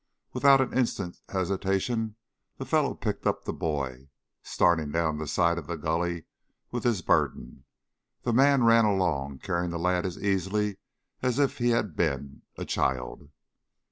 Without 0.33 0.61
an 0.61 0.75
instant's 0.75 1.21
hesitation 1.29 2.15
the 2.57 2.65
fellow 2.65 2.95
picked 2.95 3.27
up 3.27 3.43
the 3.43 3.53
boy, 3.53 4.09
starting 4.41 4.91
down 4.91 5.19
the 5.19 5.27
side 5.27 5.59
of 5.59 5.67
the 5.67 5.77
gully 5.77 6.25
with 6.71 6.83
his 6.85 7.03
burden. 7.03 7.65
The 8.23 8.33
man 8.33 8.63
ran 8.63 8.85
along 8.85 9.41
carrying 9.43 9.69
the 9.69 9.77
lad 9.77 10.07
as 10.07 10.17
easily 10.17 10.77
as 11.21 11.37
if 11.37 11.59
he 11.59 11.69
had 11.69 11.95
been 11.95 12.41
a 12.57 12.65
child. 12.65 13.29